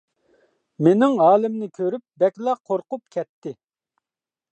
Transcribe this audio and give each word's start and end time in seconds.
مېنىڭ 0.85 1.19
ھالىمنى 1.23 1.67
كۆرۈپ 1.79 2.05
بەكلا 2.23 2.55
قورقۇپ 2.71 3.05
كەتتى. 3.17 3.53